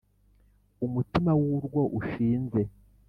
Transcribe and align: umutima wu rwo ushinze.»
umutima 0.85 1.31
wu 1.41 1.57
rwo 1.65 1.81
ushinze.» 1.99 2.61